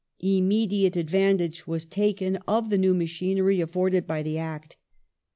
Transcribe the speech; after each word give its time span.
Immediate 0.21 0.93
advantiige 0.95 1.65
w^is 1.65 1.87
taken 1.87 2.37
of 2.47 2.71
the 2.71 2.77
new 2.79 2.95
machinery 2.95 3.61
afforded 3.61 4.07
by 4.07 4.23
the 4.23 4.35
Act. 4.39 4.75